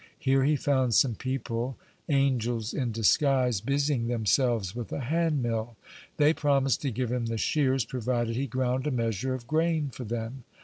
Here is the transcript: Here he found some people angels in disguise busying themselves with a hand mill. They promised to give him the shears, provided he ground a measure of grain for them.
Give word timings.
Here 0.17 0.45
he 0.45 0.55
found 0.55 0.95
some 0.95 1.13
people 1.13 1.77
angels 2.09 2.73
in 2.73 2.91
disguise 2.91 3.61
busying 3.61 4.07
themselves 4.07 4.75
with 4.75 4.91
a 4.91 4.99
hand 5.01 5.43
mill. 5.43 5.77
They 6.17 6.33
promised 6.33 6.81
to 6.81 6.89
give 6.89 7.11
him 7.11 7.27
the 7.27 7.37
shears, 7.37 7.85
provided 7.85 8.35
he 8.35 8.47
ground 8.47 8.87
a 8.87 8.91
measure 8.91 9.35
of 9.35 9.45
grain 9.45 9.89
for 9.91 10.03
them. 10.03 10.43